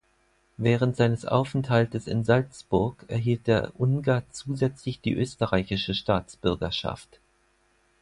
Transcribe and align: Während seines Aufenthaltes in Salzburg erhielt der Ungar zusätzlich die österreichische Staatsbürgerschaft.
Während 0.57 0.95
seines 0.95 1.25
Aufenthaltes 1.27 2.07
in 2.07 2.23
Salzburg 2.23 3.05
erhielt 3.07 3.45
der 3.45 3.79
Ungar 3.79 4.23
zusätzlich 4.31 4.99
die 4.99 5.13
österreichische 5.13 5.93
Staatsbürgerschaft. 5.93 7.19